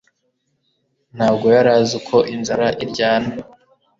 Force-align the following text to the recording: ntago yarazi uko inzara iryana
ntago 1.15 1.45
yarazi 1.55 1.93
uko 1.99 2.15
inzara 2.33 2.67
iryana 2.83 3.31